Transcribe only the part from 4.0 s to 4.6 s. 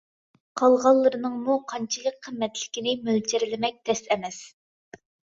ئەمەس.